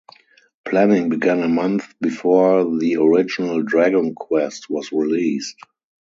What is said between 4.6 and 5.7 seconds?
was released.